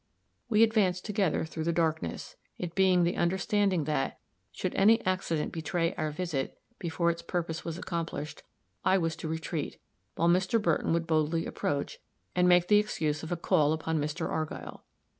[0.49, 4.17] We advanced together through the darkness, it being the understanding that,
[4.51, 8.41] should any accident betray our visit, before its purpose was accomplished,
[8.83, 9.77] I was to retreat,
[10.15, 10.59] while Mr.
[10.59, 11.99] Burton would boldly approach
[12.35, 14.27] and make the excuse of a call upon Mr.
[14.27, 14.83] Argyll.